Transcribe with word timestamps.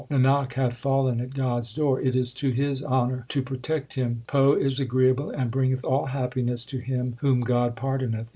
Nanak 0.09 0.53
hath 0.53 0.77
fallen 0.77 1.21
at 1.21 1.35
God 1.35 1.59
s 1.59 1.73
door: 1.75 2.01
it 2.01 2.15
is 2.15 2.33
to 2.33 2.49
His 2.49 2.83
honour 2.83 3.25
to 3.29 3.43
protect 3.43 3.93
him. 3.93 4.23
Poh 4.25 4.53
is 4.55 4.79
agreeable 4.79 5.29
and 5.29 5.51
bringeth 5.51 5.85
all 5.85 6.07
happiness 6.07 6.65
to 6.65 6.79
him 6.79 7.17
whom 7.19 7.41
God 7.41 7.75
pardoneth. 7.75 8.25